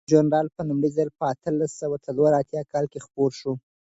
[0.01, 3.53] دا ژورنال په لومړي ځل په اتلس سوه څلور اتیا کال کې خپور شو.